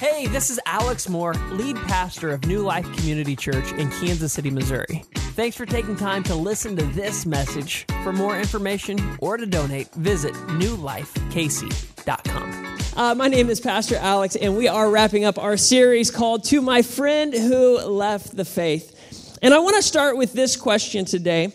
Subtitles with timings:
[0.00, 4.50] Hey, this is Alex Moore, lead pastor of New Life Community Church in Kansas City,
[4.50, 5.04] Missouri.
[5.14, 7.84] Thanks for taking time to listen to this message.
[8.02, 12.78] For more information or to donate, visit newlifekc.com.
[12.96, 16.62] Uh, my name is Pastor Alex, and we are wrapping up our series called To
[16.62, 19.38] My Friend Who Left the Faith.
[19.42, 21.52] And I want to start with this question today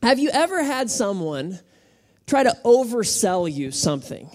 [0.00, 1.58] Have you ever had someone
[2.28, 4.30] try to oversell you something?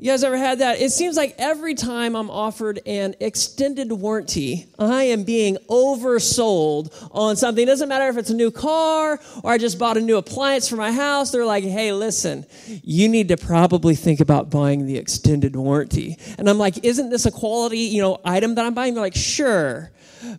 [0.00, 0.80] You guys ever had that?
[0.80, 7.34] It seems like every time I'm offered an extended warranty, I am being oversold on
[7.34, 7.64] something.
[7.64, 10.68] It doesn't matter if it's a new car or I just bought a new appliance
[10.68, 11.32] for my house.
[11.32, 12.46] They're like, hey, listen,
[12.84, 16.16] you need to probably think about buying the extended warranty.
[16.38, 18.94] And I'm like, isn't this a quality, you know, item that I'm buying?
[18.94, 19.90] They're like, sure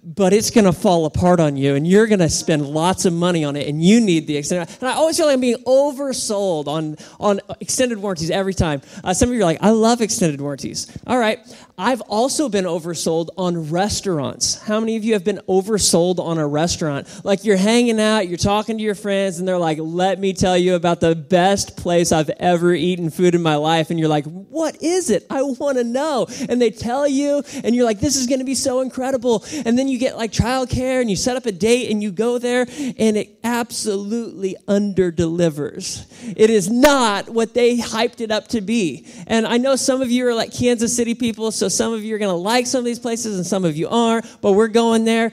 [0.03, 3.13] but it's going to fall apart on you and you're going to spend lots of
[3.13, 5.63] money on it and you need the extended and i always feel like i'm being
[5.65, 8.81] oversold on, on extended warranties every time.
[9.03, 10.91] Uh, some of you are like i love extended warranties.
[11.07, 11.39] All right
[11.81, 14.61] I've also been oversold on restaurants.
[14.61, 17.07] How many of you have been oversold on a restaurant?
[17.23, 20.57] Like you're hanging out, you're talking to your friends, and they're like, let me tell
[20.57, 23.91] you about the best place I've ever eaten food in my life.
[23.91, 25.25] And you're like, what is it?
[25.29, 26.27] I want to know.
[26.49, 29.45] And they tell you, and you're like, this is going to be so incredible.
[29.65, 32.39] And then you get like childcare and you set up a date and you go
[32.39, 36.05] there, and it absolutely under delivers.
[36.35, 39.07] It is not what they hyped it up to be.
[39.27, 42.15] And I know some of you are like Kansas City people, so some of you
[42.15, 44.67] are going to like some of these places and some of you aren't, but we're
[44.67, 45.31] going there.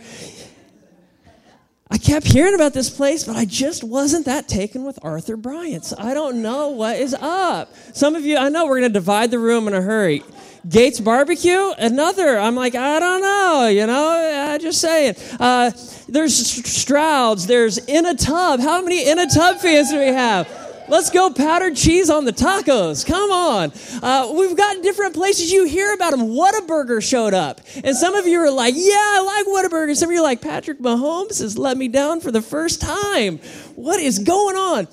[1.88, 5.94] I kept hearing about this place, but I just wasn't that taken with Arthur Bryant's.
[5.96, 7.72] I don't know what is up.
[7.94, 10.24] Some of you, I know we're going to divide the room in a hurry.
[10.68, 12.38] Gates Barbecue, another.
[12.38, 14.08] I'm like, I don't know, you know,
[14.50, 15.14] I just saying.
[15.38, 15.70] Uh,
[16.08, 18.58] there's Stroud's, there's In a Tub.
[18.58, 20.66] How many In a Tub fans do we have?
[20.88, 23.04] Let's go powdered cheese on the tacos.
[23.04, 23.72] Come on.
[24.02, 26.28] Uh, we've got different places you hear about them.
[26.28, 27.60] Whataburger showed up.
[27.82, 29.96] And some of you are like, yeah, I like Whataburger.
[29.96, 33.38] Some of you are like, Patrick Mahomes has let me down for the first time.
[33.74, 34.86] What is going on?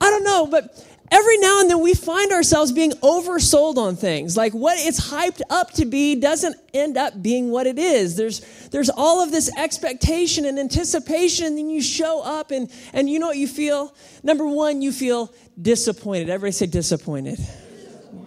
[0.00, 4.36] I don't know, but every now and then we find ourselves being oversold on things.
[4.36, 8.16] Like what it's hyped up to be doesn't end up being what it is.
[8.16, 13.08] There's, there's all of this expectation and anticipation, and then you show up and, and
[13.08, 13.94] you know what you feel?
[14.22, 16.28] Number one, you feel disappointed.
[16.28, 17.38] Everybody say disappointed.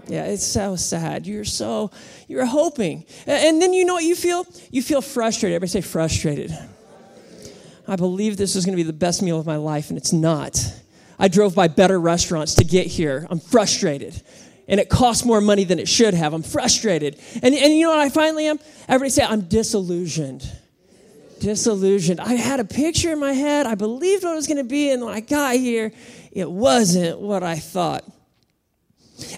[0.08, 1.26] Yeah, it's so sad.
[1.26, 1.92] You're so,
[2.28, 3.06] you're hoping.
[3.26, 4.46] And then you know what you feel?
[4.70, 5.56] You feel frustrated.
[5.56, 6.52] Everybody say frustrated.
[7.88, 10.14] I believe this is going to be the best meal of my life, and it's
[10.14, 10.60] not.
[11.22, 13.28] I drove by better restaurants to get here.
[13.30, 14.20] I'm frustrated.
[14.68, 16.34] And it costs more money than it should have.
[16.34, 17.20] I'm frustrated.
[17.44, 18.60] And, and you know what I finally am?
[18.88, 20.52] Everybody say, I'm disillusioned.
[21.40, 22.20] Disillusioned.
[22.20, 23.68] I had a picture in my head.
[23.68, 24.90] I believed what it was going to be.
[24.90, 25.92] And when I got here,
[26.32, 28.04] it wasn't what I thought.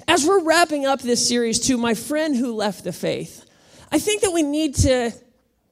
[0.08, 3.44] As we're wrapping up this series, to my friend who left the faith,
[3.92, 5.12] I think that we need to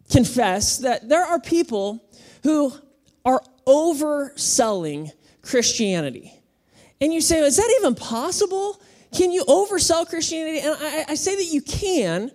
[0.10, 2.04] confess that there are people
[2.44, 2.74] who
[3.24, 6.34] are overselling Christianity.
[7.00, 8.80] And you say, is that even possible?
[9.14, 10.60] Can you oversell Christianity?
[10.60, 12.32] And I, I say that you can.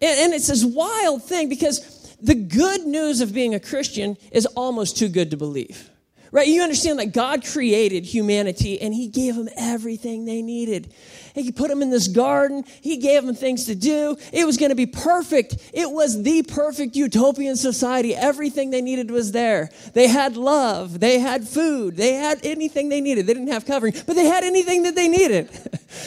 [0.00, 4.46] And, and it's this wild thing because the good news of being a Christian is
[4.46, 5.90] almost too good to believe.
[6.30, 6.46] Right?
[6.46, 10.92] You understand that God created humanity and He gave them everything they needed.
[11.38, 12.64] He put them in this garden.
[12.80, 14.16] He gave them things to do.
[14.32, 15.56] It was going to be perfect.
[15.72, 18.14] It was the perfect utopian society.
[18.14, 19.70] Everything they needed was there.
[19.94, 21.00] They had love.
[21.00, 21.96] They had food.
[21.96, 23.26] They had anything they needed.
[23.26, 25.50] They didn't have covering, but they had anything that they needed.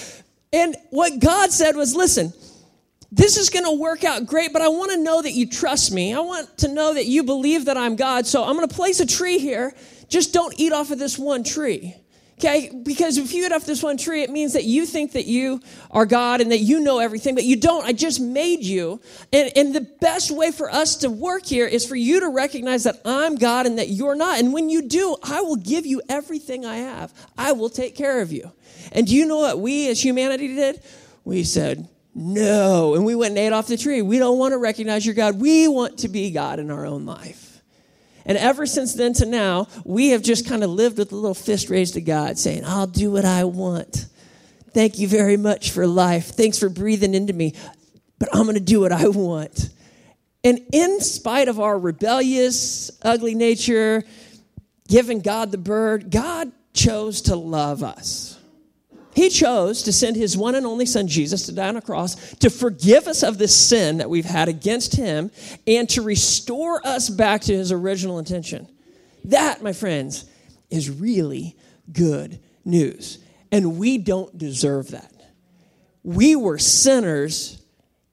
[0.53, 2.33] and what God said was listen,
[3.11, 5.91] this is going to work out great, but I want to know that you trust
[5.91, 6.13] me.
[6.13, 8.25] I want to know that you believe that I'm God.
[8.25, 9.73] So I'm going to place a tree here
[10.11, 11.95] just don't eat off of this one tree.
[12.43, 12.71] Okay?
[12.83, 15.61] Because if you eat off this one tree, it means that you think that you
[15.91, 17.85] are God and that you know everything, but you don't.
[17.85, 18.99] I just made you.
[19.31, 22.85] And, and the best way for us to work here is for you to recognize
[22.85, 24.39] that I'm God and that you're not.
[24.39, 27.13] And when you do, I will give you everything I have.
[27.37, 28.51] I will take care of you.
[28.91, 30.81] And do you know what we as humanity did?
[31.23, 32.95] We said, no.
[32.95, 34.01] And we went and ate off the tree.
[34.01, 35.39] We don't want to recognize your God.
[35.39, 37.50] We want to be God in our own life.
[38.25, 41.33] And ever since then to now, we have just kind of lived with a little
[41.33, 44.07] fist raised to God, saying, I'll do what I want.
[44.73, 46.27] Thank you very much for life.
[46.27, 47.55] Thanks for breathing into me.
[48.19, 49.69] But I'm going to do what I want.
[50.43, 54.03] And in spite of our rebellious, ugly nature,
[54.87, 58.30] giving God the bird, God chose to love us.
[59.13, 62.33] He chose to send his one and only son, Jesus, to die on a cross
[62.35, 65.31] to forgive us of this sin that we've had against him
[65.67, 68.67] and to restore us back to his original intention.
[69.25, 70.25] That, my friends,
[70.69, 71.57] is really
[71.91, 73.19] good news.
[73.51, 75.11] And we don't deserve that.
[76.03, 77.61] We were sinners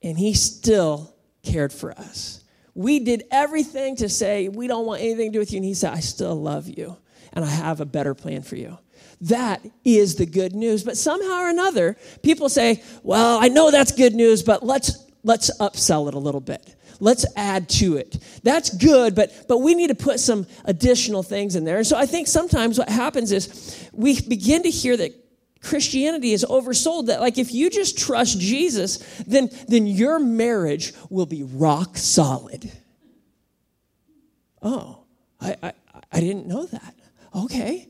[0.01, 2.43] and he still cared for us.
[2.75, 5.57] We did everything to say, we don't want anything to do with you.
[5.57, 6.95] And he said, I still love you,
[7.33, 8.77] and I have a better plan for you.
[9.21, 10.83] That is the good news.
[10.83, 15.55] But somehow or another, people say, well, I know that's good news, but let's, let's
[15.59, 16.75] upsell it a little bit.
[17.01, 18.17] Let's add to it.
[18.43, 21.77] That's good, but, but we need to put some additional things in there.
[21.77, 25.13] And so I think sometimes what happens is we begin to hear that
[25.61, 31.25] Christianity is oversold that like if you just trust Jesus, then then your marriage will
[31.25, 32.71] be rock solid.
[34.61, 35.03] Oh,
[35.41, 35.73] I, I,
[36.13, 36.95] I didn't know that.
[37.35, 37.88] Okay.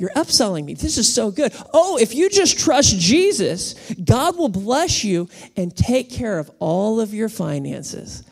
[0.00, 0.74] You're upselling me.
[0.74, 1.54] This is so good.
[1.72, 7.00] Oh, if you just trust Jesus, God will bless you and take care of all
[7.00, 8.24] of your finances.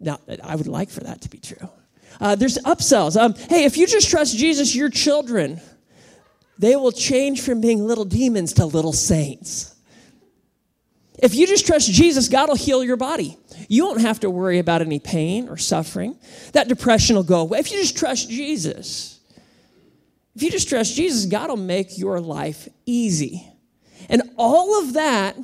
[0.00, 1.68] Now, I would like for that to be true.
[2.20, 3.20] Uh, there's upsells.
[3.20, 5.60] Um, hey, if you just trust Jesus, your children
[6.58, 9.74] they will change from being little demons to little saints.
[11.20, 13.38] If you just trust Jesus, God will heal your body.
[13.68, 16.18] You won't have to worry about any pain or suffering.
[16.52, 17.60] That depression will go away.
[17.60, 19.17] If you just trust Jesus,
[20.38, 23.44] if you just trust Jesus, God will make your life easy.
[24.08, 25.36] And all of that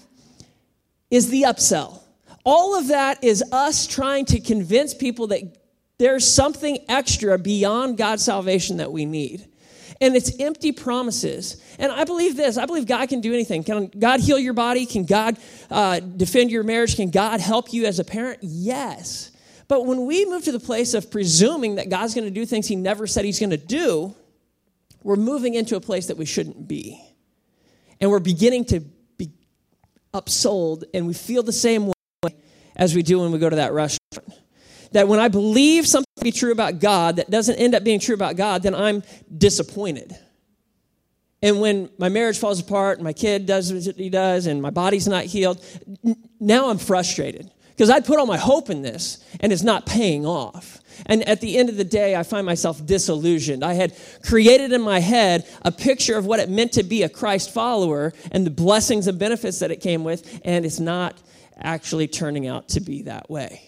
[1.10, 2.00] is the upsell.
[2.44, 5.58] All of that is us trying to convince people that
[5.98, 9.48] there's something extra beyond God's salvation that we need
[10.00, 11.60] and it's empty promises.
[11.78, 13.64] And I believe this I believe God can do anything.
[13.64, 14.86] Can God heal your body?
[14.86, 15.38] Can God
[15.70, 16.94] uh, defend your marriage?
[16.94, 18.38] Can God help you as a parent?
[18.42, 19.32] Yes.
[19.66, 22.68] But when we move to the place of presuming that God's going to do things
[22.68, 24.14] he never said he's going to do,
[25.04, 27.00] we're moving into a place that we shouldn't be.
[28.00, 28.80] And we're beginning to
[29.16, 29.30] be
[30.12, 32.34] upsold, and we feel the same way
[32.74, 34.00] as we do when we go to that restaurant
[34.94, 37.98] that when I believe something to be true about God that doesn't end up being
[37.98, 39.02] true about God, then I'm
[39.36, 40.16] disappointed.
[41.42, 44.70] And when my marriage falls apart and my kid does what he does and my
[44.70, 45.62] body's not healed,
[46.40, 50.24] now I'm frustrated because I'd put all my hope in this and it's not paying
[50.24, 50.80] off.
[51.06, 53.64] And at the end of the day, I find myself disillusioned.
[53.64, 57.08] I had created in my head a picture of what it meant to be a
[57.08, 61.20] Christ follower and the blessings and benefits that it came with, and it's not
[61.56, 63.62] actually turning out to be that way.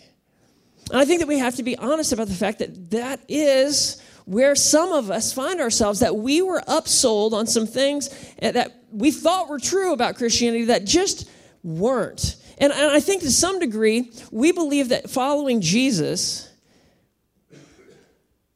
[0.90, 4.00] And I think that we have to be honest about the fact that that is
[4.24, 8.08] where some of us find ourselves that we were upsold on some things
[8.40, 11.28] that we thought were true about Christianity that just
[11.62, 12.36] weren't.
[12.58, 16.50] And, and I think to some degree, we believe that following Jesus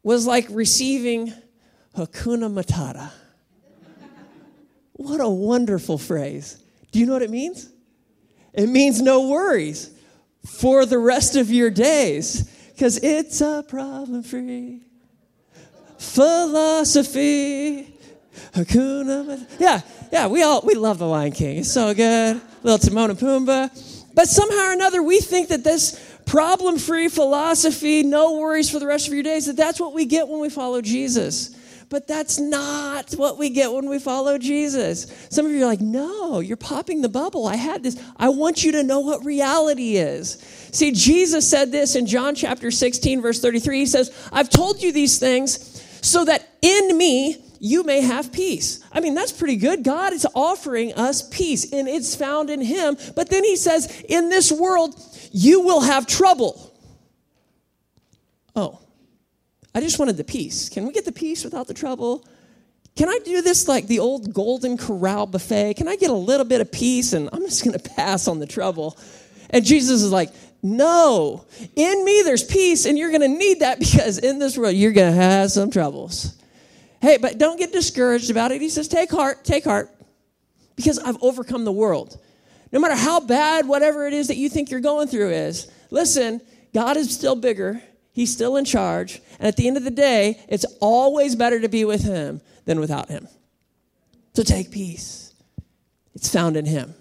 [0.02, 1.32] was like receiving
[1.96, 3.10] Hakuna Matata.
[4.92, 6.62] What a wonderful phrase.
[6.92, 7.68] Do you know what it means?
[8.52, 9.90] It means no worries
[10.46, 14.82] for the rest of your days because it's a problem free
[15.98, 17.94] philosophy.
[18.52, 19.46] Hakuna.
[19.58, 19.80] Yeah,
[20.10, 21.58] yeah, we all we love the Lion King.
[21.58, 22.40] It's so good.
[22.62, 23.89] Little Timon and Pumbaa.
[24.20, 29.08] But somehow or another, we think that this problem-free philosophy, no worries for the rest
[29.08, 31.56] of your days, that that's what we get when we follow Jesus.
[31.88, 35.10] But that's not what we get when we follow Jesus.
[35.30, 37.46] Some of you are like, no, you're popping the bubble.
[37.46, 37.98] I had this.
[38.18, 40.32] I want you to know what reality is.
[40.70, 43.78] See, Jesus said this in John chapter 16, verse 33.
[43.78, 48.82] He says, I've told you these things so that in me you may have peace.
[48.90, 49.84] I mean, that's pretty good.
[49.84, 52.96] God is offering us peace, and it's found in Him.
[53.14, 54.98] But then He says, in this world,
[55.30, 56.74] you will have trouble.
[58.56, 58.80] Oh,
[59.74, 60.70] I just wanted the peace.
[60.70, 62.26] Can we get the peace without the trouble?
[62.96, 65.74] Can I do this like the old Golden Corral buffet?
[65.74, 68.40] Can I get a little bit of peace and I'm just going to pass on
[68.40, 68.98] the trouble?
[69.50, 70.30] And Jesus is like,
[70.62, 71.44] no,
[71.76, 74.92] in me there's peace, and you're going to need that because in this world you're
[74.92, 76.39] going to have some troubles.
[77.00, 78.60] Hey, but don't get discouraged about it.
[78.60, 79.90] He says, take heart, take heart,
[80.76, 82.20] because I've overcome the world.
[82.72, 86.40] No matter how bad whatever it is that you think you're going through is, listen,
[86.72, 89.22] God is still bigger, He's still in charge.
[89.38, 92.80] And at the end of the day, it's always better to be with Him than
[92.80, 93.28] without Him.
[94.34, 95.32] So take peace.
[96.14, 96.94] It's found in Him.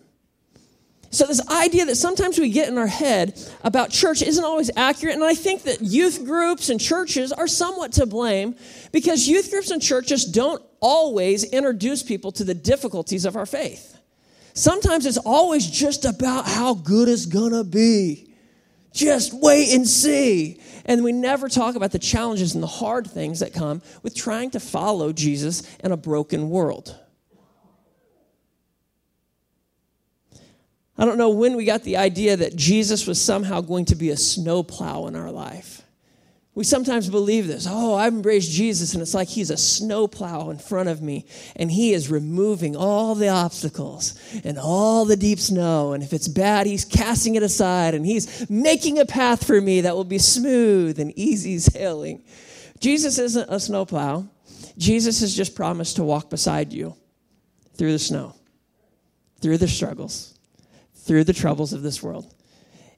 [1.12, 5.16] So, this idea that sometimes we get in our head about church isn't always accurate.
[5.16, 8.56] And I think that youth groups and churches are somewhat to blame
[8.92, 13.98] because youth groups and churches don't always introduce people to the difficulties of our faith.
[14.54, 18.30] Sometimes it's always just about how good it's gonna be.
[18.94, 20.60] Just wait and see.
[20.86, 24.52] And we never talk about the challenges and the hard things that come with trying
[24.52, 27.00] to follow Jesus in a broken world.
[31.00, 34.10] I don't know when we got the idea that Jesus was somehow going to be
[34.10, 35.82] a snowplow in our life.
[36.56, 37.66] We sometimes believe this.
[37.70, 41.26] Oh, I've embraced Jesus, and it's like he's a snowplow in front of me,
[41.56, 45.94] and he is removing all the obstacles and all the deep snow.
[45.94, 49.80] And if it's bad, he's casting it aside, and he's making a path for me
[49.82, 52.24] that will be smooth and easy sailing.
[52.82, 54.28] Jesus isn't a snowplow.
[54.78, 56.94] Jesus has just promised to walk beside you
[57.76, 58.36] through the snow,
[59.40, 60.38] through the struggles,
[61.00, 62.34] through the troubles of this world.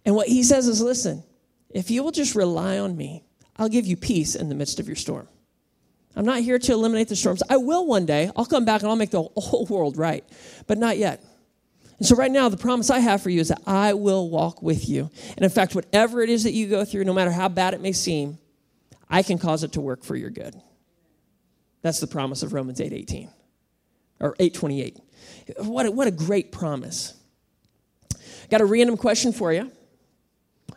[0.06, 1.24] And what he says is listen,
[1.70, 3.24] if you will just rely on me,
[3.58, 5.28] I'll give you peace in the midst of your storm.
[6.16, 7.42] I'm not here to eliminate the storms.
[7.50, 8.32] I will one day.
[8.36, 10.26] I'll come back and I'll make the whole world right,
[10.68, 11.24] but not yet.
[11.98, 14.64] And so, right now, the promise I have for you is that I will walk
[14.64, 15.12] with you.
[15.36, 17.82] And in fact, whatever it is that you go through, no matter how bad it
[17.82, 18.40] may seem,
[19.08, 20.60] I can cause it to work for your good.
[21.84, 23.30] That's the promise of Romans 8 18
[24.20, 25.00] or 828.
[25.60, 27.14] What a, what a great promise.
[28.52, 29.72] Got a random question for you.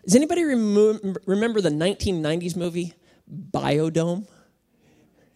[0.05, 2.95] Does anybody remo- remember the 1990s movie
[3.29, 4.29] Biodome?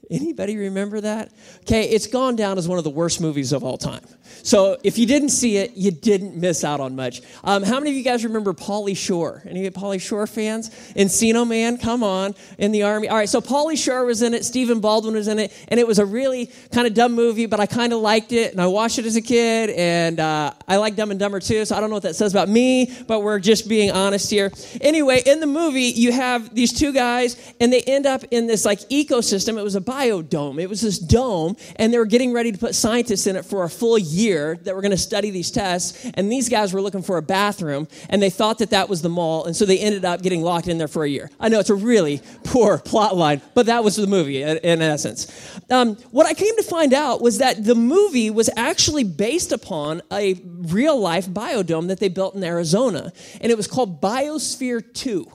[0.08, 1.32] Anybody remember that?
[1.62, 4.02] Okay, it's gone down as one of the worst movies of all time.
[4.42, 7.20] So if you didn't see it, you didn't miss out on much.
[7.44, 9.42] Um, how many of you guys remember Pauly Shore?
[9.44, 10.70] Any Pauly Shore fans?
[10.94, 13.08] Encino Man, come on, in the army.
[13.08, 15.86] All right, so Pauly Shore was in it, Stephen Baldwin was in it, and it
[15.86, 18.68] was a really kind of dumb movie, but I kind of liked it, and I
[18.68, 21.80] watched it as a kid, and uh, I like Dumb and Dumber too, so I
[21.80, 24.52] don't know what that says about me, but we're just being honest here.
[24.80, 28.64] Anyway, in the movie, you have these two guys, and they end up in this
[28.64, 29.58] like ecosystem.
[29.58, 30.60] It was a biodome.
[30.60, 33.64] It was this dome, and they were getting ready to put scientists in it for
[33.64, 36.08] a full year that were going to study these tests.
[36.14, 39.08] And these guys were looking for a bathroom, and they thought that that was the
[39.08, 41.30] mall, and so they ended up getting locked in there for a year.
[41.40, 45.60] I know it's a really poor plot line, but that was the movie in essence.
[45.70, 50.02] Um, what I came to find out was that the movie was actually based upon
[50.12, 55.32] a real life biodome that they built in Arizona, and it was called Biosphere 2.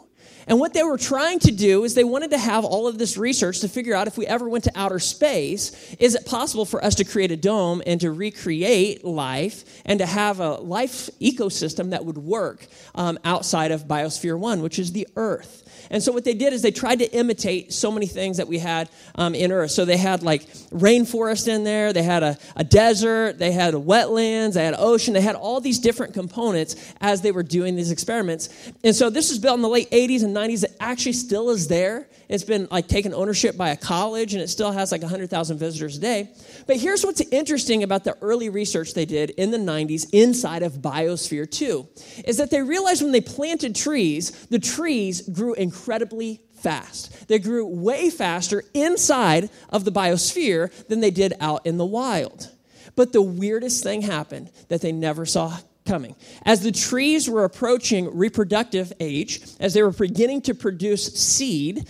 [0.48, 3.18] And what they were trying to do is they wanted to have all of this
[3.18, 6.84] research to figure out if we ever went to outer space, is it possible for
[6.84, 11.92] us to create a dome and to recreate life and to have a life ecosystem
[11.92, 15.63] that would work um, outside of Biosphere 1, which is the Earth?
[15.90, 18.60] And so what they did is they tried to imitate so many things that we
[18.60, 19.72] had um, in Earth.
[19.72, 24.54] So they had like rainforest in there, they had a, a desert, they had wetlands,
[24.54, 28.50] they had ocean, they had all these different components as they were doing these experiments.
[28.84, 30.64] And so this was built in the late 80s and 90s.
[30.64, 32.08] It actually still is there.
[32.30, 35.98] It's been like taken ownership by a college and it still has like 100,000 visitors
[35.98, 36.30] a day.
[36.66, 40.74] But here's what's interesting about the early research they did in the 90s inside of
[40.74, 41.88] Biosphere 2
[42.26, 47.28] is that they realized when they planted trees, the trees grew incredibly fast.
[47.28, 52.50] They grew way faster inside of the biosphere than they did out in the wild.
[52.96, 56.16] But the weirdest thing happened that they never saw coming.
[56.46, 61.88] As the trees were approaching reproductive age, as they were beginning to produce seed,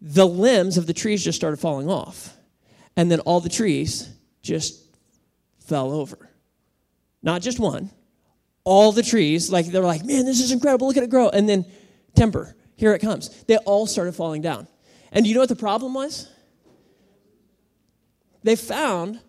[0.00, 2.34] the limbs of the trees just started falling off.
[2.96, 4.08] And then all the trees
[4.42, 4.80] just
[5.60, 6.30] fell over.
[7.22, 7.90] Not just one,
[8.64, 11.28] all the trees, like they're like, man, this is incredible, look at it grow.
[11.28, 11.64] And then
[12.14, 13.44] timber, here it comes.
[13.44, 14.68] They all started falling down.
[15.12, 16.28] And you know what the problem was?
[18.42, 19.20] They found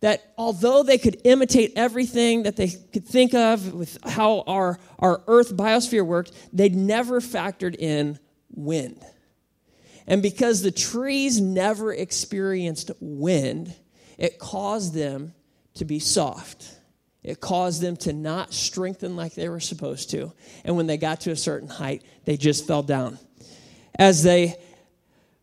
[0.00, 5.22] that although they could imitate everything that they could think of with how our, our
[5.26, 8.18] Earth biosphere worked, they'd never factored in
[8.54, 9.02] wind.
[10.06, 13.74] And because the trees never experienced wind,
[14.16, 15.34] it caused them
[15.74, 16.77] to be soft.
[17.28, 20.32] It caused them to not strengthen like they were supposed to.
[20.64, 23.18] And when they got to a certain height, they just fell down.
[23.98, 24.56] As the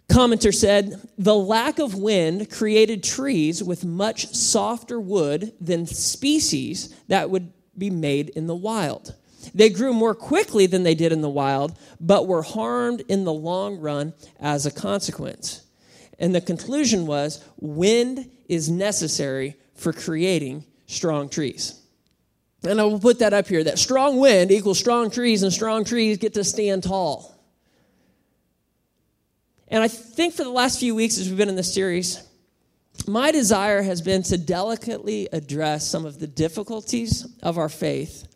[0.10, 7.30] commenter said, the lack of wind created trees with much softer wood than species that
[7.30, 9.14] would be made in the wild.
[9.54, 13.34] They grew more quickly than they did in the wild, but were harmed in the
[13.34, 15.62] long run as a consequence.
[16.18, 21.82] And the conclusion was wind is necessary for creating strong trees.
[22.64, 25.86] And I will put that up here that strong wind equals strong trees, and strong
[25.86, 27.32] trees get to stand tall.
[29.68, 32.28] And I think for the last few weeks, as we've been in this series,
[33.08, 38.28] my desire has been to delicately address some of the difficulties of our faith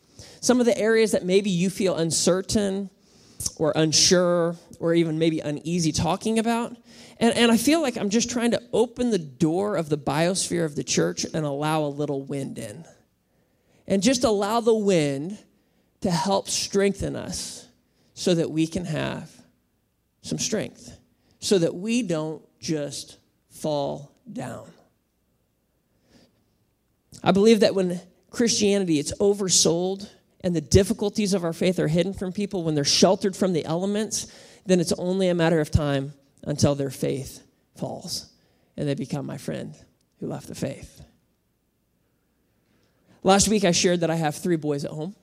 [0.42, 2.90] some of the areas that maybe you feel uncertain
[3.58, 6.76] or unsure or even maybe uneasy talking about.
[7.20, 10.66] And, and I feel like I'm just trying to open the door of the biosphere
[10.66, 12.86] of the church and allow a little wind in.
[13.88, 15.38] And just allow the wind
[16.02, 17.68] to help strengthen us
[18.14, 19.30] so that we can have
[20.22, 20.98] some strength,
[21.40, 23.18] so that we don't just
[23.50, 24.72] fall down.
[27.24, 30.10] I believe that when Christianity it's oversold
[30.42, 33.66] and the difficulties of our faith are hidden from people when they're sheltered from the
[33.66, 34.28] elements,
[34.66, 37.44] then it's only a matter of time until their faith
[37.76, 38.32] falls
[38.78, 39.76] and they become my friend
[40.20, 41.02] who left the faith.
[43.24, 45.16] Last week, I shared that I have three boys at home.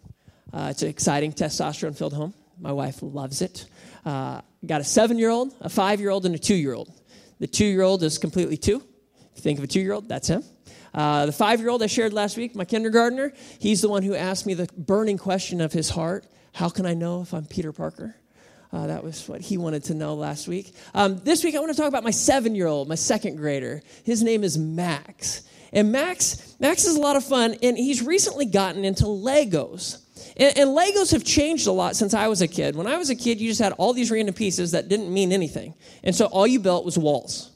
[0.53, 2.35] Uh, it's an exciting testosterone filled home.
[2.61, 3.67] My wife loves it.
[4.05, 6.93] Uh, got a seven year old, a five year old, and a two year old.
[7.39, 8.77] The two year old is completely two.
[8.77, 10.45] If you think of a two year old, that's him.
[10.97, 14.15] Uh, the five year old I shared last week, my kindergartner, he's the one who
[14.15, 17.73] asked me the burning question of his heart How can I know if I'm Peter
[17.73, 18.17] Parker?
[18.73, 20.75] Uh, that was what he wanted to know last week.
[20.95, 23.83] Um, this week, I want to talk about my seven year old, my second grader.
[24.05, 25.43] His name is Max.
[25.73, 30.03] And Max, Max is a lot of fun, and he's recently gotten into Legos.
[30.37, 32.77] And, and, Legos have changed a lot since I was a kid.
[32.77, 35.33] When I was a kid, you just had all these random pieces that didn't mean
[35.33, 35.75] anything.
[36.03, 37.56] And so all you built was walls.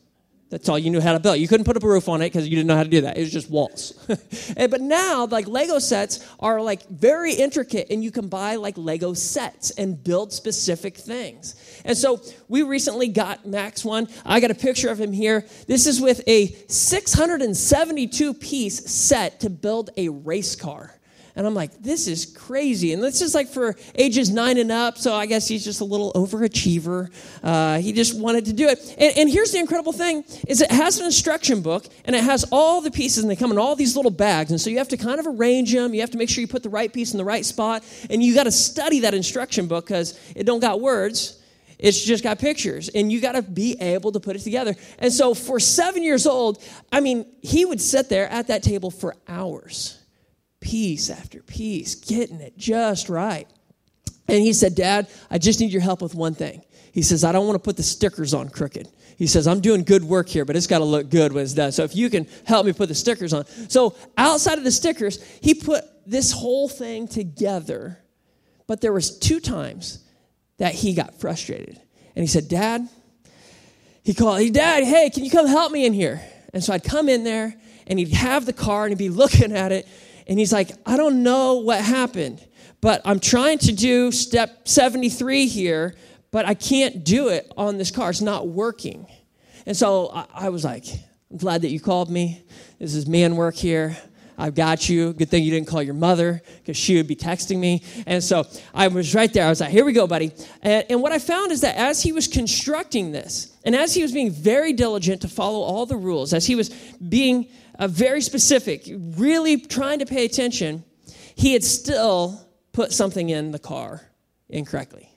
[0.50, 1.38] That's all you knew how to build.
[1.38, 3.02] You couldn't put up a roof on it because you didn't know how to do
[3.02, 3.16] that.
[3.16, 3.92] It was just walls.
[4.56, 9.14] but now, like Lego sets are like very intricate, and you can buy like Lego
[9.14, 11.54] sets and build specific things.
[11.84, 14.08] And so we recently got Max one.
[14.26, 15.46] I got a picture of him here.
[15.68, 20.99] This is with a 672 piece set to build a race car.
[21.36, 22.92] And I'm like, this is crazy.
[22.92, 24.98] And this is like for ages nine and up.
[24.98, 27.10] So I guess he's just a little overachiever.
[27.42, 28.78] Uh, he just wanted to do it.
[28.98, 32.44] And, and, here's the incredible thing is it has an instruction book and it has
[32.50, 34.50] all the pieces and they come in all these little bags.
[34.50, 35.94] And so you have to kind of arrange them.
[35.94, 37.84] You have to make sure you put the right piece in the right spot.
[38.10, 41.36] And you got to study that instruction book because it don't got words.
[41.78, 44.74] It's just got pictures, and you got to be able to put it together.
[44.98, 48.90] And so, for seven years old, I mean, he would sit there at that table
[48.90, 49.99] for hours
[50.70, 53.48] piece after piece, getting it just right.
[54.28, 56.62] And he said, Dad, I just need your help with one thing.
[56.92, 58.88] He says, I don't want to put the stickers on crooked.
[59.16, 61.54] He says, I'm doing good work here, but it's got to look good when it's
[61.54, 61.72] done.
[61.72, 63.46] So if you can help me put the stickers on.
[63.68, 67.98] So outside of the stickers, he put this whole thing together.
[68.68, 70.04] But there was two times
[70.58, 71.80] that he got frustrated.
[72.14, 72.88] And he said, Dad,
[74.04, 76.22] he called, hey, Dad, hey, can you come help me in here?
[76.54, 77.56] And so I'd come in there
[77.88, 79.88] and he'd have the car and he'd be looking at it
[80.30, 82.40] and he's like, I don't know what happened,
[82.80, 85.96] but I'm trying to do step 73 here,
[86.30, 88.10] but I can't do it on this car.
[88.10, 89.08] It's not working.
[89.66, 90.86] And so I, was like,
[91.32, 92.44] I'm glad that you called me.
[92.78, 93.96] This is man work here.
[94.38, 95.12] I've got you.
[95.12, 97.82] Good thing you didn't call your mother because she would be texting me.
[98.06, 99.46] And so I was right there.
[99.46, 100.30] I was like, here we go, buddy.
[100.62, 104.02] And, and, what I found is that as he was constructing this, and as he
[104.02, 106.70] was being very diligent to follow all the rules, as he was
[107.08, 107.48] being
[107.80, 108.82] uh, very specific,
[109.16, 110.84] really trying to pay attention,
[111.34, 114.02] he had still put something in the car
[114.50, 115.10] incorrectly.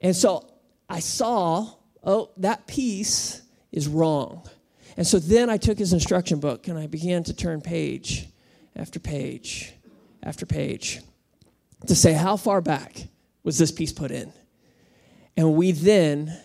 [0.00, 0.50] And so
[0.88, 1.70] I saw,
[2.02, 4.48] oh, that piece is wrong.
[4.96, 8.26] And so then I took his instruction book and I began to turn page
[8.74, 9.72] after page
[10.24, 11.00] after page
[11.86, 13.04] to say, how far back
[13.44, 14.32] was this piece put in?
[15.36, 16.36] And we then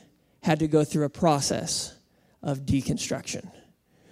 [0.44, 1.96] had to go through a process
[2.44, 3.50] of deconstruction.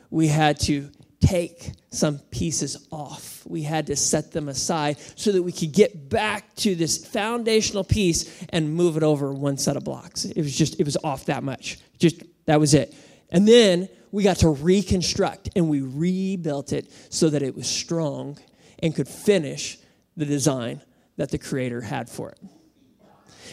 [0.10, 0.90] We had to
[1.22, 3.44] take some pieces off.
[3.46, 7.84] We had to set them aside so that we could get back to this foundational
[7.84, 10.26] piece and move it over one set of blocks.
[10.26, 11.80] It was just, it was off that much.
[12.00, 12.94] Just, that was it.
[13.30, 18.38] And then we got to reconstruct and we rebuilt it so that it was strong
[18.80, 19.78] and could finish
[20.18, 20.82] the design
[21.18, 22.40] that the Creator had for it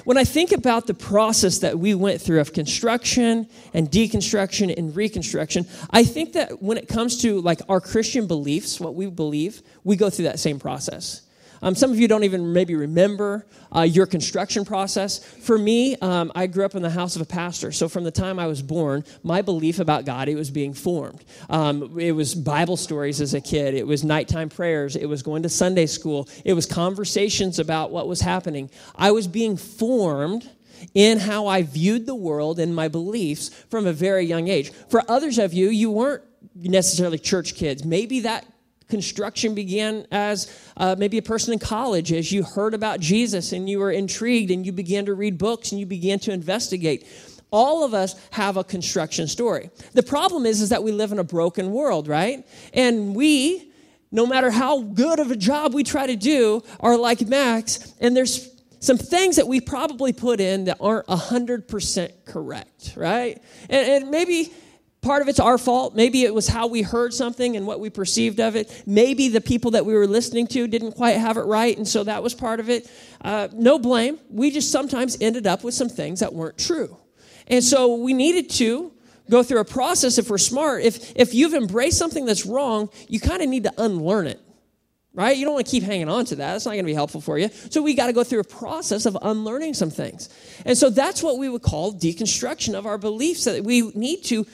[0.04, 4.94] when I think about the process that we went through of construction and deconstruction and
[4.94, 9.62] reconstruction, I think that when it comes to like our Christian beliefs, what we believe,
[9.84, 11.22] we go through that same process.
[11.62, 15.18] Um, some of you don't even maybe remember uh, your construction process.
[15.18, 17.72] For me, um, I grew up in the house of a pastor.
[17.72, 21.24] So from the time I was born, my belief about God, it was being formed.
[21.50, 23.74] Um, it was Bible stories as a kid.
[23.74, 24.96] It was nighttime prayers.
[24.96, 26.28] It was going to Sunday school.
[26.44, 28.70] It was conversations about what was happening.
[28.94, 30.48] I was being formed
[30.94, 34.70] in how I viewed the world and my beliefs from a very young age.
[34.88, 36.22] For others of you, you weren't
[36.54, 37.84] necessarily church kids.
[37.84, 38.46] Maybe that
[38.88, 43.68] construction began as uh, maybe a person in college as you heard about Jesus and
[43.68, 47.06] you were intrigued and you began to read books and you began to investigate.
[47.50, 49.70] All of us have a construction story.
[49.92, 52.46] The problem is, is that we live in a broken world, right?
[52.74, 53.72] And we,
[54.10, 58.16] no matter how good of a job we try to do, are like Max, and
[58.16, 63.42] there's some things that we probably put in that aren't 100% correct, right?
[63.68, 64.52] And, and maybe
[65.00, 65.94] Part of it's our fault.
[65.94, 68.82] Maybe it was how we heard something and what we perceived of it.
[68.84, 72.02] Maybe the people that we were listening to didn't quite have it right, and so
[72.04, 72.90] that was part of it.
[73.20, 74.18] Uh, no blame.
[74.28, 76.96] We just sometimes ended up with some things that weren't true.
[77.46, 78.92] And so we needed to
[79.30, 80.82] go through a process if we're smart.
[80.82, 84.40] If, if you've embraced something that's wrong, you kind of need to unlearn it.
[85.18, 85.36] right?
[85.36, 86.52] You don't want to keep hanging on to that.
[86.52, 87.48] That's not going to be helpful for you.
[87.70, 90.28] So we got to go through a process of unlearning some things.
[90.64, 94.46] And so that's what we would call deconstruction of our beliefs that we need to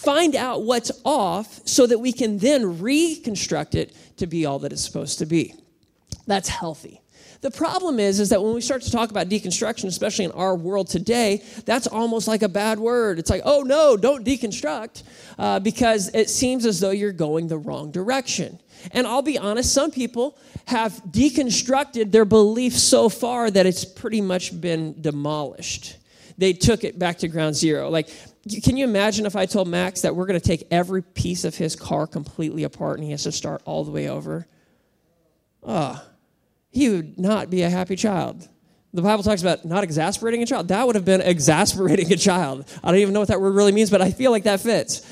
[0.00, 4.72] find out what's off so that we can then reconstruct it to be all that
[4.72, 5.54] it's supposed to be.
[6.26, 7.02] That's healthy.
[7.42, 10.54] The problem is, is that when we start to talk about deconstruction, especially in our
[10.54, 13.18] world today, that's almost like a bad word.
[13.18, 15.02] It's like, oh no, don't deconstruct,
[15.38, 18.58] uh, because it seems as though you're going the wrong direction.
[18.92, 24.20] And I'll be honest, some people have deconstructed their belief so far that it's pretty
[24.20, 25.96] much been demolished.
[26.38, 27.90] They took it back to ground zero.
[27.90, 28.08] Like,
[28.62, 31.56] can you imagine if I told Max that we're going to take every piece of
[31.56, 34.46] his car completely apart and he has to start all the way over?
[35.66, 36.10] Ah, oh,
[36.70, 38.48] he would not be a happy child.
[38.92, 40.68] The Bible talks about not exasperating a child.
[40.68, 42.68] That would have been exasperating a child.
[42.82, 45.06] I don't even know what that word really means, but I feel like that fits.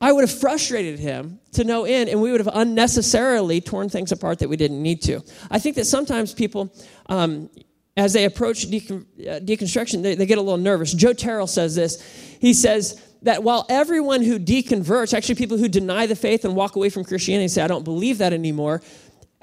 [0.00, 4.12] I would have frustrated him to no end, and we would have unnecessarily torn things
[4.12, 5.22] apart that we didn't need to.
[5.50, 6.72] I think that sometimes people,
[7.06, 7.48] um,
[7.96, 10.92] as they approach uh, deconstruction, they, they get a little nervous.
[10.92, 12.02] Joe Terrell says this.
[12.40, 16.76] He says that while everyone who deconverts, actually people who deny the faith and walk
[16.76, 18.82] away from Christianity and say, I don't believe that anymore,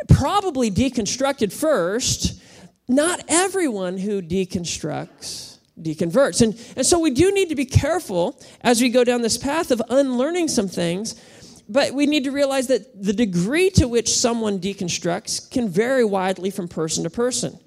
[0.07, 2.39] probably deconstructed first,
[2.87, 6.43] not everyone who deconstructs deconverts.
[6.43, 9.71] And, and so we do need to be careful as we go down this path
[9.71, 11.15] of unlearning some things,
[11.67, 16.51] but we need to realize that the degree to which someone deconstructs can vary widely
[16.51, 17.57] from person to person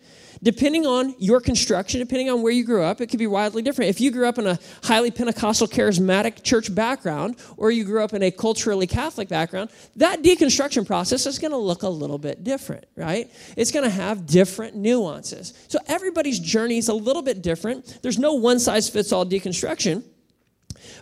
[0.47, 3.89] depending on your construction, depending on where you grew up, it could be wildly different.
[3.89, 8.13] If you grew up in a highly Pentecostal charismatic church background, or you grew up
[8.13, 12.45] in a culturally Catholic background, that deconstruction process is going to look a little bit
[12.45, 13.29] different, right?
[13.57, 15.53] It's going to have different nuances.
[15.67, 17.99] So everybody's journey is a little bit different.
[18.03, 20.05] There's no one size fits all deconstruction.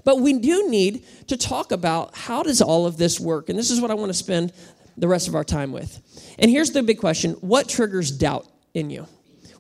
[0.04, 3.50] But we do need to talk about how does all of this work?
[3.50, 4.54] And this is what I want to spend
[4.96, 6.00] the rest of our time with.
[6.38, 9.06] And here's the big question what triggers doubt in you?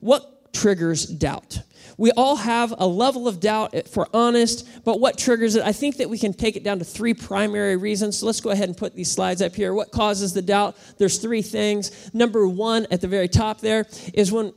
[0.04, 1.62] What triggers doubt?
[1.96, 5.64] We all have a level of doubt if we're honest, but what triggers it?
[5.64, 8.18] I think that we can take it down to three primary reasons.
[8.18, 9.72] So let's go ahead and put these slides up here.
[9.72, 10.76] What causes the doubt?
[10.98, 12.12] There's three things.
[12.12, 14.52] Number one, at the very top there, is when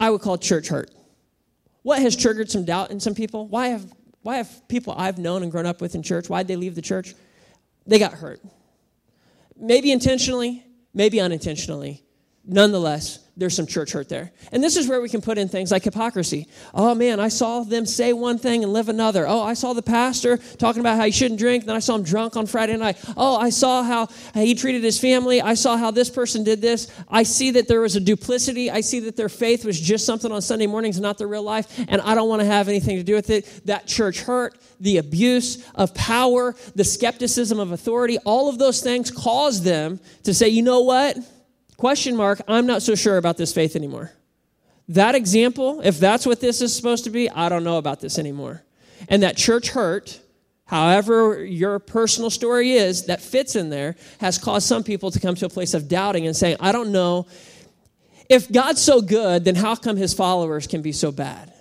[0.00, 0.90] I would call church hurt.
[1.82, 3.48] What has triggered some doubt in some people?
[3.48, 3.92] Why have,
[4.22, 6.80] why have people I've known and grown up with in church, why'd they leave the
[6.80, 7.14] church?
[7.86, 8.40] They got hurt.
[9.54, 10.64] Maybe intentionally,
[10.94, 12.02] maybe unintentionally.
[12.42, 14.32] Nonetheless, there's some church hurt there.
[14.50, 16.48] And this is where we can put in things like hypocrisy.
[16.72, 19.26] Oh man, I saw them say one thing and live another.
[19.28, 22.02] Oh, I saw the pastor talking about how he shouldn't drink, then I saw him
[22.02, 22.96] drunk on Friday night.
[23.16, 25.42] Oh, I saw how he treated his family.
[25.42, 26.90] I saw how this person did this.
[27.10, 28.70] I see that there was a duplicity.
[28.70, 31.78] I see that their faith was just something on Sunday mornings, not their real life,
[31.88, 33.66] and I don't want to have anything to do with it.
[33.66, 39.10] That church hurt, the abuse of power, the skepticism of authority, all of those things
[39.10, 41.18] cause them to say, you know what?
[41.76, 44.12] Question mark, I'm not so sure about this faith anymore.
[44.88, 48.18] That example, if that's what this is supposed to be, I don't know about this
[48.18, 48.62] anymore.
[49.08, 50.20] And that church hurt,
[50.64, 55.34] however your personal story is, that fits in there, has caused some people to come
[55.34, 57.26] to a place of doubting and saying, I don't know.
[58.28, 61.52] If God's so good, then how come his followers can be so bad?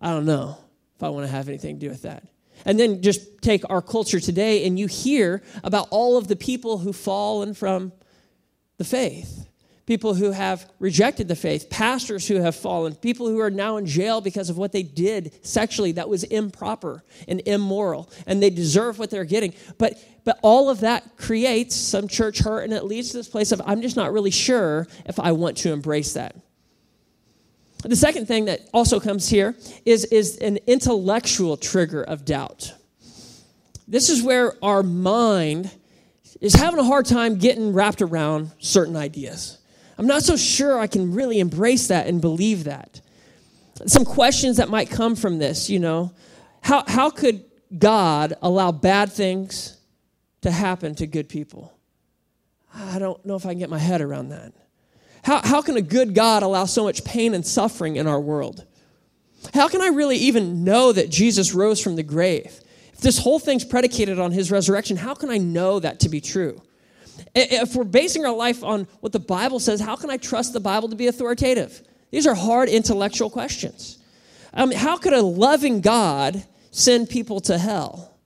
[0.00, 0.56] I don't know
[0.96, 2.24] if I want to have anything to do with that.
[2.64, 6.78] And then just take our culture today, and you hear about all of the people
[6.78, 7.92] who've fallen from
[8.76, 9.48] the faith,
[9.86, 13.86] people who have rejected the faith, pastors who have fallen, people who are now in
[13.86, 18.98] jail because of what they did sexually that was improper and immoral, and they deserve
[18.98, 19.54] what they're getting.
[19.78, 23.52] But but all of that creates some church hurt, and it leads to this place
[23.52, 26.34] of I'm just not really sure if I want to embrace that.
[27.84, 32.72] The second thing that also comes here is, is an intellectual trigger of doubt.
[33.86, 35.70] This is where our mind
[36.40, 39.58] is having a hard time getting wrapped around certain ideas.
[39.96, 43.00] I'm not so sure I can really embrace that and believe that.
[43.86, 46.12] Some questions that might come from this, you know,
[46.60, 47.44] how, how could
[47.76, 49.76] God allow bad things
[50.42, 51.76] to happen to good people?
[52.72, 54.52] I don't know if I can get my head around that.
[55.22, 58.66] How, how can a good God allow so much pain and suffering in our world?
[59.52, 62.60] How can I really even know that Jesus rose from the grave?
[63.04, 66.58] This whole thing's predicated on his resurrection, how can I know that to be true?
[67.34, 70.60] If we're basing our life on what the Bible says, how can I trust the
[70.60, 71.86] Bible to be authoritative?
[72.10, 73.98] These are hard intellectual questions.
[74.54, 78.16] Um, how could a loving God send people to hell?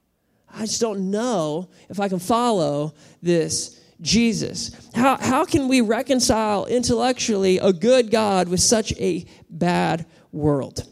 [0.48, 4.70] I just don't know if I can follow this Jesus.
[4.94, 10.86] How, how can we reconcile intellectually a good God with such a bad world?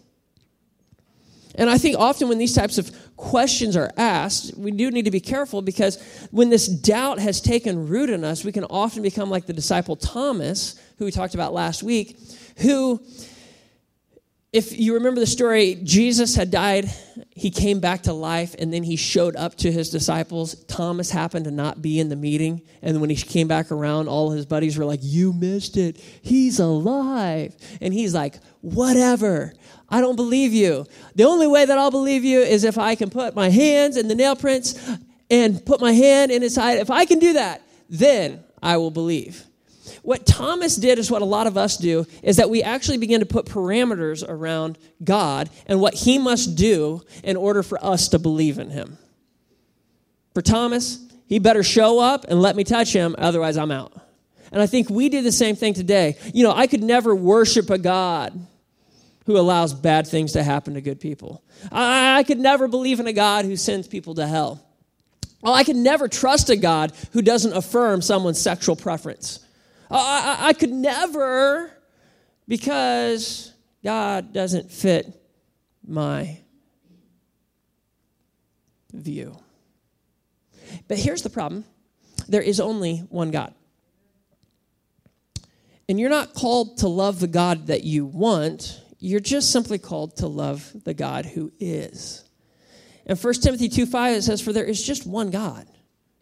[1.54, 5.10] And I think often when these types of questions are asked, we do need to
[5.10, 6.00] be careful because
[6.30, 9.96] when this doubt has taken root in us, we can often become like the disciple
[9.96, 12.18] Thomas, who we talked about last week,
[12.58, 13.00] who
[14.56, 16.90] if you remember the story, Jesus had died,
[17.30, 20.64] he came back to life, and then he showed up to his disciples.
[20.64, 24.30] Thomas happened to not be in the meeting, and when he came back around, all
[24.30, 25.98] his buddies were like, You missed it.
[26.22, 27.54] He's alive.
[27.82, 29.52] And he's like, Whatever.
[29.88, 30.86] I don't believe you.
[31.14, 34.08] The only way that I'll believe you is if I can put my hands in
[34.08, 34.74] the nail prints
[35.30, 36.78] and put my hand in his side.
[36.78, 39.44] If I can do that, then I will believe.
[40.02, 43.20] What Thomas did is what a lot of us do is that we actually begin
[43.20, 48.18] to put parameters around God and what he must do in order for us to
[48.18, 48.98] believe in him.
[50.34, 53.92] For Thomas, he better show up and let me touch him, otherwise I'm out.
[54.52, 56.16] And I think we do the same thing today.
[56.32, 58.38] You know, I could never worship a God
[59.26, 61.42] who allows bad things to happen to good people.
[61.70, 64.64] I, I could never believe in a God who sends people to hell.
[65.42, 69.40] Well, I could never trust a God who doesn't affirm someone's sexual preference.
[69.90, 71.70] Oh, I, I, I could never
[72.48, 73.52] because
[73.84, 75.12] God doesn't fit
[75.86, 76.40] my
[78.92, 79.36] view.
[80.88, 81.64] But here's the problem
[82.28, 83.54] there is only one God.
[85.88, 90.16] And you're not called to love the God that you want, you're just simply called
[90.16, 92.24] to love the God who is.
[93.04, 95.66] In 1 Timothy 2 5, it says, For there is just one God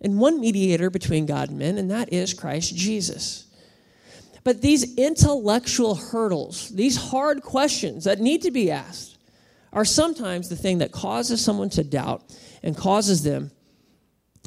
[0.01, 3.47] and one mediator between God and men, and that is Christ Jesus.
[4.43, 9.17] But these intellectual hurdles, these hard questions that need to be asked,
[9.73, 12.23] are sometimes the thing that causes someone to doubt
[12.63, 13.51] and causes them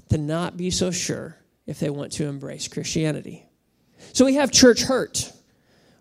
[0.09, 1.35] to not be so sure
[1.65, 3.45] if they want to embrace Christianity.
[4.13, 5.33] So we have church hurt.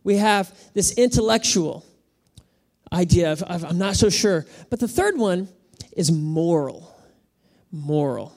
[0.05, 1.85] We have this intellectual
[2.93, 4.47] idea of, of I'm not so sure.
[4.71, 5.49] But the third one
[5.97, 6.95] is moral.
[7.73, 8.37] Moral.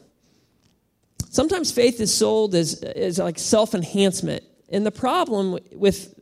[1.29, 4.43] Sometimes faith is sold as, as like self enhancement.
[4.69, 6.13] And the problem with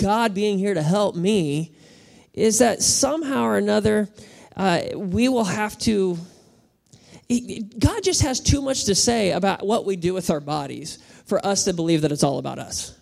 [0.00, 1.74] God being here to help me
[2.32, 4.08] is that somehow or another,
[4.56, 6.18] uh, we will have to.
[7.78, 11.44] God just has too much to say about what we do with our bodies for
[11.44, 12.98] us to believe that it's all about us.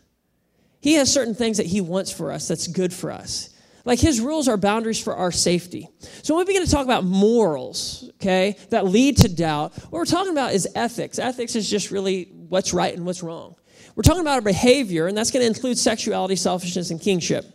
[0.81, 3.51] He has certain things that He wants for us that's good for us.
[3.87, 5.89] Like His rules are boundaries for our safety.
[6.23, 10.05] So when we begin to talk about morals, okay, that lead to doubt, what we're
[10.05, 11.19] talking about is ethics.
[11.19, 13.55] Ethics is just really what's right and what's wrong.
[13.95, 17.47] We're talking about our behavior, and that's going to include sexuality, selfishness, and kingship.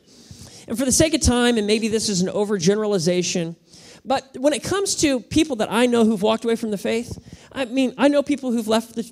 [0.67, 3.58] And for the sake of time, and maybe this is an overgeneralization,
[4.06, 7.20] but when it comes to people that I know who've walked away from the faith,
[7.52, 9.12] I mean, I know people who've left the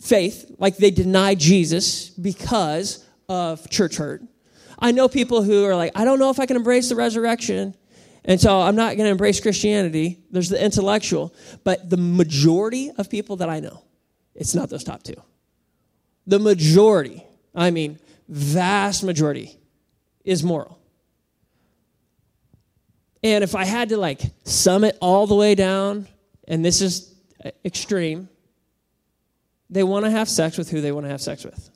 [0.00, 4.22] faith, like they deny Jesus because of church hurt.
[4.78, 7.74] I know people who are like, I don't know if I can embrace the resurrection,
[8.24, 10.20] and so I'm not going to embrace Christianity.
[10.30, 13.82] There's the intellectual, but the majority of people that I know,
[14.34, 15.16] it's not those top two
[16.28, 19.58] the majority, I mean, vast majority,
[20.24, 20.78] is moral.
[23.24, 26.06] And if I had to like sum it all the way down,
[26.46, 28.28] and this is uh, extreme,
[29.70, 31.70] they want to have sex with who they want to have sex with.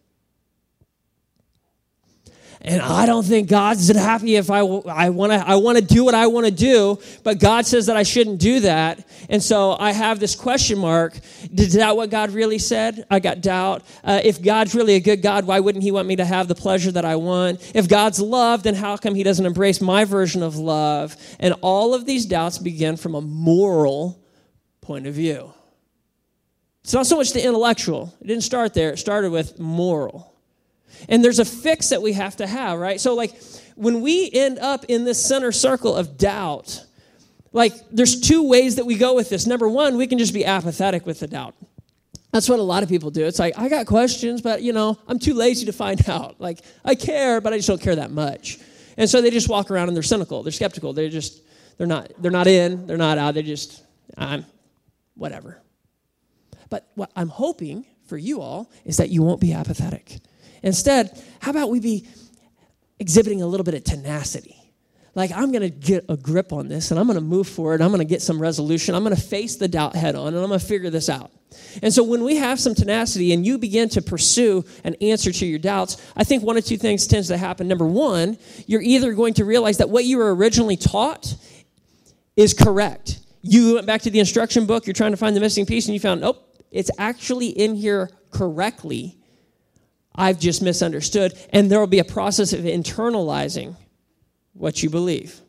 [2.64, 6.14] And I don't think God's happy if I, I want to I wanna do what
[6.14, 9.04] I want to do, but God says that I shouldn't do that.
[9.28, 11.18] And so I have this question mark.
[11.52, 13.04] Is that what God really said?
[13.10, 13.82] I got doubt.
[14.04, 16.54] Uh, if God's really a good God, why wouldn't He want me to have the
[16.54, 17.72] pleasure that I want?
[17.74, 21.16] If God's love, then how come He doesn't embrace my version of love?
[21.40, 24.22] And all of these doubts begin from a moral
[24.80, 25.52] point of view.
[26.84, 30.31] It's not so much the intellectual, it didn't start there, it started with moral.
[31.08, 33.00] And there's a fix that we have to have, right?
[33.00, 33.40] So, like,
[33.74, 36.84] when we end up in this center circle of doubt,
[37.52, 39.46] like, there's two ways that we go with this.
[39.46, 41.54] Number one, we can just be apathetic with the doubt.
[42.32, 43.26] That's what a lot of people do.
[43.26, 46.40] It's like, I got questions, but, you know, I'm too lazy to find out.
[46.40, 48.58] Like, I care, but I just don't care that much.
[48.96, 51.42] And so they just walk around and they're cynical, they're skeptical, they're just,
[51.78, 53.82] they're not, they're not in, they're not out, they just,
[54.16, 54.44] I'm,
[55.14, 55.60] whatever.
[56.68, 60.18] But what I'm hoping for you all is that you won't be apathetic
[60.62, 62.06] Instead, how about we be
[62.98, 64.56] exhibiting a little bit of tenacity?
[65.14, 67.82] Like, I'm going to get a grip on this and I'm going to move forward.
[67.82, 68.94] I'm going to get some resolution.
[68.94, 71.30] I'm going to face the doubt head on and I'm going to figure this out.
[71.82, 75.44] And so, when we have some tenacity and you begin to pursue an answer to
[75.44, 77.68] your doubts, I think one of two things tends to happen.
[77.68, 81.34] Number one, you're either going to realize that what you were originally taught
[82.36, 83.20] is correct.
[83.42, 85.94] You went back to the instruction book, you're trying to find the missing piece, and
[85.94, 86.38] you found, nope,
[86.70, 89.18] it's actually in here correctly.
[90.14, 91.34] I've just misunderstood.
[91.50, 93.76] And there will be a process of internalizing
[94.52, 95.40] what you believe.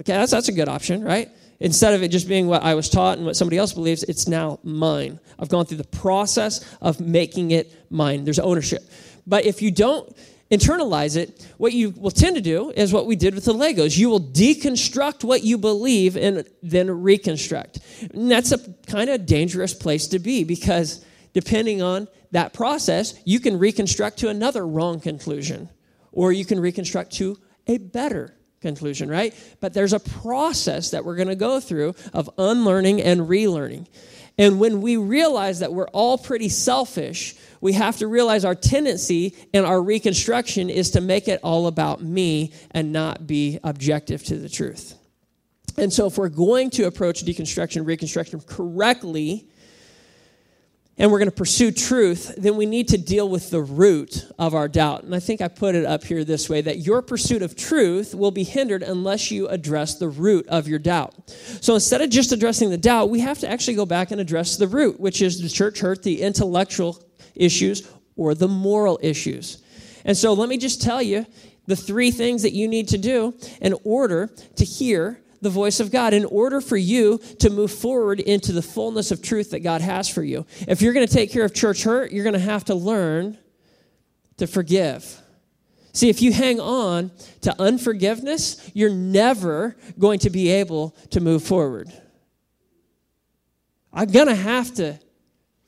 [0.00, 1.28] Okay, that's, that's a good option, right?
[1.60, 4.26] Instead of it just being what I was taught and what somebody else believes, it's
[4.26, 5.20] now mine.
[5.38, 8.24] I've gone through the process of making it mine.
[8.24, 8.82] There's ownership.
[9.26, 10.12] But if you don't
[10.50, 13.96] internalize it, what you will tend to do is what we did with the Legos.
[13.96, 17.78] You will deconstruct what you believe and then reconstruct.
[18.12, 23.40] And that's a kind of dangerous place to be because depending on that process, you
[23.40, 25.68] can reconstruct to another wrong conclusion
[26.10, 29.34] or you can reconstruct to a better conclusion, right?
[29.60, 33.86] But there's a process that we're going to go through of unlearning and relearning.
[34.38, 39.34] And when we realize that we're all pretty selfish, we have to realize our tendency
[39.52, 44.36] and our reconstruction is to make it all about me and not be objective to
[44.36, 44.94] the truth.
[45.76, 49.48] And so, if we're going to approach deconstruction, reconstruction correctly,
[50.98, 54.54] and we're going to pursue truth, then we need to deal with the root of
[54.54, 55.04] our doubt.
[55.04, 58.14] And I think I put it up here this way that your pursuit of truth
[58.14, 61.14] will be hindered unless you address the root of your doubt.
[61.60, 64.56] So instead of just addressing the doubt, we have to actually go back and address
[64.56, 67.02] the root, which is the church hurt, the intellectual
[67.34, 69.62] issues, or the moral issues.
[70.04, 71.26] And so let me just tell you
[71.66, 75.90] the three things that you need to do in order to hear the voice of
[75.90, 79.82] God in order for you to move forward into the fullness of truth that God
[79.82, 80.46] has for you.
[80.66, 83.36] If you're going to take care of church hurt, you're going to have to learn
[84.38, 85.20] to forgive.
[85.92, 87.10] See, if you hang on
[87.42, 91.92] to unforgiveness, you're never going to be able to move forward.
[93.92, 94.98] I'm going to have to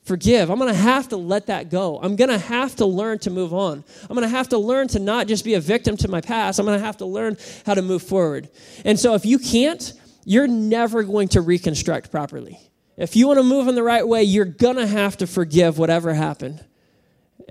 [0.05, 0.49] forgive.
[0.49, 1.99] I'm going to have to let that go.
[2.01, 3.83] I'm going to have to learn to move on.
[4.03, 6.59] I'm going to have to learn to not just be a victim to my past.
[6.59, 8.49] I'm going to have to learn how to move forward.
[8.85, 12.59] And so if you can't, you're never going to reconstruct properly.
[12.97, 15.77] If you want to move in the right way, you're going to have to forgive
[15.77, 16.63] whatever happened.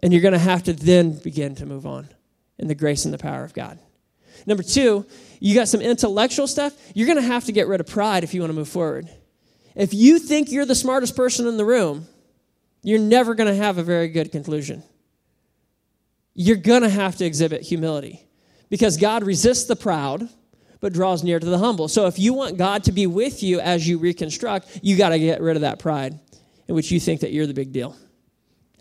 [0.02, 2.08] And you're going to have to then begin to move on
[2.58, 3.78] in the grace and the power of God.
[4.46, 5.06] Number two,
[5.40, 6.72] you got some intellectual stuff.
[6.94, 9.08] You're going to have to get rid of pride if you want to move forward.
[9.74, 12.06] If you think you're the smartest person in the room,
[12.84, 14.82] you're never going to have a very good conclusion.
[16.34, 18.26] You're going to have to exhibit humility
[18.68, 20.28] because God resists the proud
[20.80, 21.88] but draws near to the humble.
[21.88, 25.18] So if you want God to be with you as you reconstruct, you got to
[25.18, 26.20] get rid of that pride
[26.68, 27.96] in which you think that you're the big deal.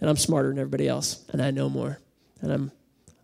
[0.02, 1.98] And I'm smarter than everybody else and I know more
[2.42, 2.72] and I'm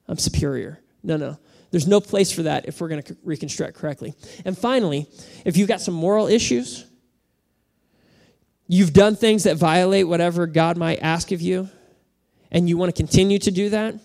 [0.07, 0.79] I'm superior.
[1.03, 1.37] No, no.
[1.71, 4.15] There's no place for that if we're going to reconstruct correctly.
[4.43, 5.07] And finally,
[5.45, 6.85] if you've got some moral issues,
[8.69, 11.67] you've done things that violate whatever God might ask of you,
[12.51, 13.95] and you want to continue to do that,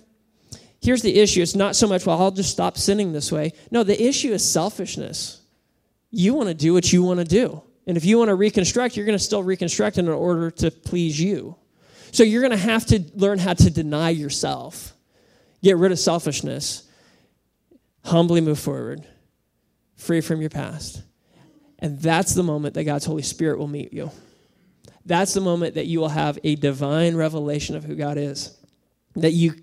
[0.80, 1.42] here's the issue.
[1.42, 3.52] It's not so much, well, I'll just stop sinning this way.
[3.70, 5.40] No, the issue is selfishness.
[6.10, 7.62] You want to do what you want to do.
[7.86, 11.20] And if you want to reconstruct, you're going to still reconstruct in order to please
[11.20, 11.56] you.
[12.12, 14.94] So you're going to have to learn how to deny yourself,
[15.62, 16.88] get rid of selfishness,
[18.02, 19.06] humbly move forward,
[19.96, 21.02] free from your past.
[21.78, 24.10] And that's the moment that God's Holy Spirit will meet you.
[25.06, 28.56] That's the moment that you will have a divine revelation of who God is.
[29.16, 29.54] That you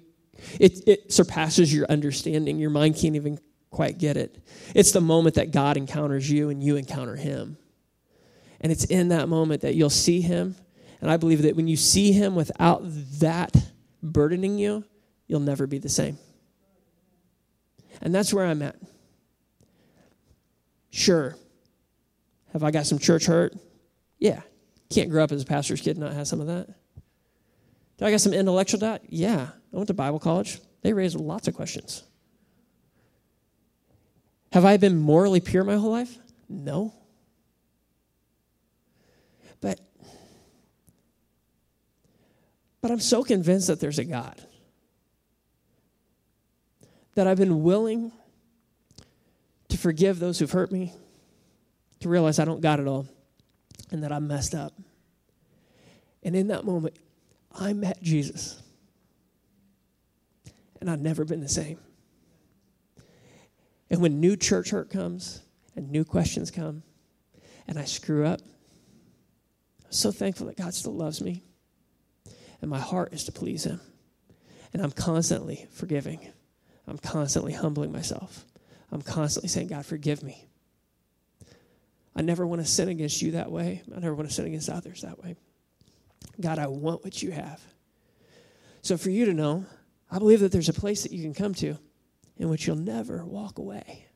[0.60, 2.58] it, it surpasses your understanding.
[2.58, 4.38] Your mind can't even quite get it.
[4.76, 7.58] It's the moment that God encounters you and you encounter him.
[8.60, 10.56] And it's in that moment that you'll see him.
[11.00, 12.82] And I believe that when you see him without
[13.20, 13.56] that
[14.04, 14.84] burdening you,
[15.28, 16.18] you'll never be the same.
[18.02, 18.76] And that's where I'm at.
[20.92, 21.36] Sure.
[22.54, 23.56] Have I got some church hurt?
[24.20, 24.42] Yeah.
[24.92, 26.68] Can't grow up as a pastor's kid and not have some of that.
[27.98, 29.02] Do I got some intellectual doubt?
[29.08, 29.48] Yeah.
[29.74, 30.60] I went to Bible college.
[30.82, 32.04] They raised lots of questions.
[34.52, 36.18] Have I been morally pure my whole life?
[36.50, 36.94] No.
[39.62, 39.80] But
[42.82, 44.46] but I'm so convinced that there's a God
[47.14, 48.12] that I've been willing
[49.70, 50.92] to forgive those who've hurt me,
[52.00, 53.08] to realize I don't got it all
[53.92, 54.74] and that I messed up.
[56.24, 56.98] And in that moment,
[57.54, 58.62] I met Jesus.
[60.80, 61.78] And I've never been the same.
[63.90, 65.42] And when new church hurt comes
[65.76, 66.84] and new questions come
[67.68, 68.40] and I screw up,
[69.86, 71.44] I'm so thankful that God still loves me.
[72.62, 73.82] And my heart is to please Him.
[74.74, 76.32] And I'm constantly forgiving.
[76.88, 78.46] I'm constantly humbling myself.
[78.92, 80.48] I'm constantly saying, God, forgive me.
[82.16, 83.82] I never want to sin against you that way.
[83.96, 85.36] I never want to sin against others that way.
[86.40, 87.62] God, I want what you have.
[88.82, 89.66] So, for you to know,
[90.10, 91.78] I believe that there's a place that you can come to
[92.38, 94.08] in which you'll never walk away.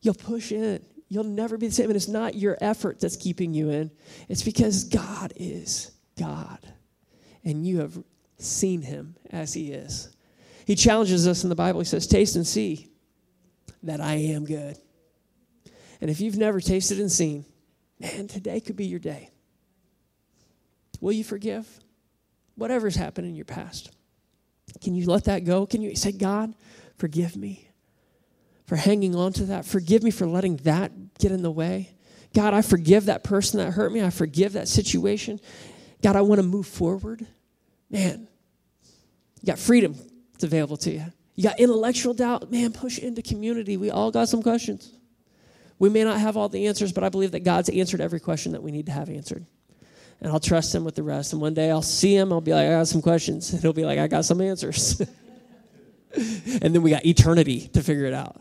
[0.00, 0.84] You'll push in.
[1.08, 1.90] You'll never be the same.
[1.90, 3.90] And it's not your effort that's keeping you in,
[4.28, 6.58] it's because God is God.
[7.44, 8.02] And you have
[8.38, 10.14] seen him as he is.
[10.66, 11.80] He challenges us in the Bible.
[11.80, 12.90] He says, Taste and see
[13.82, 14.78] that I am good.
[16.00, 17.44] And if you've never tasted and seen,
[17.98, 19.30] man, today could be your day.
[21.00, 21.68] Will you forgive?
[22.56, 23.90] Whatever's happened in your past.
[24.82, 25.66] Can you let that go?
[25.66, 26.54] Can you say, God,
[26.96, 27.68] forgive me
[28.66, 29.64] for hanging on to that?
[29.64, 31.90] Forgive me for letting that get in the way.
[32.34, 34.02] God, I forgive that person that hurt me.
[34.02, 35.40] I forgive that situation.
[36.02, 37.26] God, I want to move forward.
[37.90, 38.26] Man,
[39.40, 39.94] you got freedom.
[40.34, 41.04] It's available to you.
[41.36, 42.50] You got intellectual doubt.
[42.50, 43.76] Man, push into community.
[43.76, 44.92] We all got some questions.
[45.78, 48.52] We may not have all the answers, but I believe that God's answered every question
[48.52, 49.44] that we need to have answered.
[50.20, 51.32] And I'll trust Him with the rest.
[51.32, 52.32] And one day I'll see Him.
[52.32, 53.52] I'll be like, I got some questions.
[53.52, 55.00] And He'll be like, I got some answers.
[56.16, 58.40] and then we got eternity to figure it out.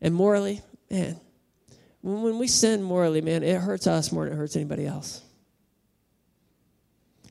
[0.00, 1.18] And morally, man,
[2.02, 5.22] when we sin morally, man, it hurts us more than it hurts anybody else.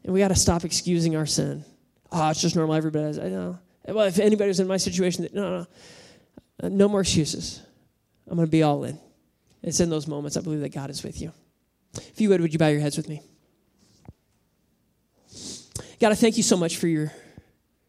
[0.03, 1.63] And we got to stop excusing our sin.
[2.11, 2.75] Oh, it's just normal.
[2.75, 3.21] Everybody.
[3.21, 3.59] I know.
[3.87, 5.67] Well, if anybody was in my situation, no,
[6.61, 7.61] no, no more excuses.
[8.27, 8.99] I'm going to be all in.
[9.61, 11.31] It's in those moments I believe that God is with you.
[11.95, 13.21] If you would, would you bow your heads with me?
[15.99, 17.11] God, I thank you so much for your,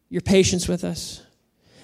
[0.08, 1.22] your patience with us.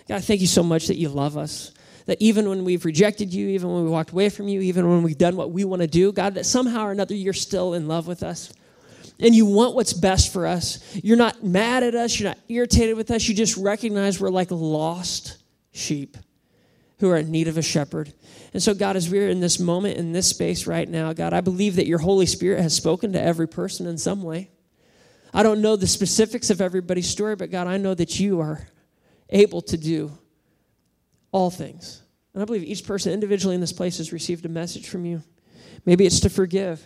[0.07, 1.72] God, I thank you so much that you love us.
[2.07, 5.03] That even when we've rejected you, even when we walked away from you, even when
[5.03, 7.88] we've done what we want to do, God, that somehow or another you're still in
[7.88, 8.53] love with us
[9.18, 10.82] and you want what's best for us.
[10.96, 14.51] You're not mad at us, you're not irritated with us, you just recognize we're like
[14.51, 15.36] lost
[15.72, 16.16] sheep
[17.01, 18.12] who are in need of a shepherd.
[18.53, 21.40] And so, God, as we're in this moment, in this space right now, God, I
[21.40, 24.51] believe that your Holy Spirit has spoken to every person in some way.
[25.32, 28.68] I don't know the specifics of everybody's story, but God, I know that you are
[29.30, 30.12] able to do
[31.32, 32.03] all things.
[32.34, 35.22] And I believe each person individually in this place has received a message from you.
[35.86, 36.84] Maybe it's to forgive.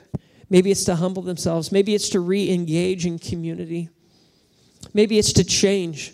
[0.49, 1.73] Maybe it's to humble themselves.
[1.73, 3.89] Maybe it's to re engage in community.
[4.93, 6.13] Maybe it's to change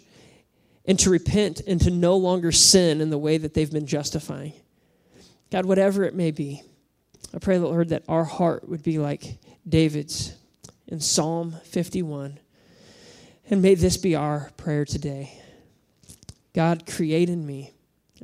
[0.90, 4.52] and to repent and to no longer sin in the way that they've been justifying.
[5.52, 6.64] God, whatever it may be,
[7.32, 9.38] I pray, Lord, that our heart would be like
[9.68, 10.34] David's
[10.88, 12.40] in Psalm 51.
[13.48, 15.40] And may this be our prayer today.
[16.54, 17.72] God, create in me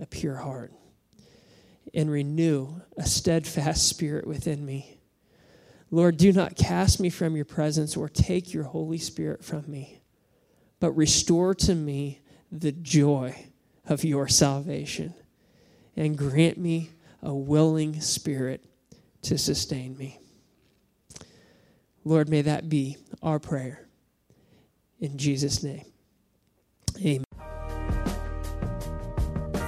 [0.02, 0.72] a pure heart
[1.94, 4.98] and renew a steadfast spirit within me.
[5.92, 10.00] Lord, do not cast me from your presence or take your Holy Spirit from me,
[10.80, 13.47] but restore to me the joy
[13.86, 15.14] of your salvation
[15.97, 16.90] and grant me
[17.22, 18.64] a willing spirit
[19.22, 20.20] to sustain me.
[22.05, 23.80] Lord, may that be our prayer.
[25.01, 25.84] In Jesus' name,
[27.05, 27.24] amen.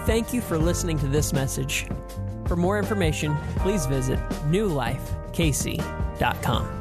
[0.07, 1.87] Thank you for listening to this message.
[2.47, 4.18] For more information, please visit
[4.51, 6.78] newlifekc.com.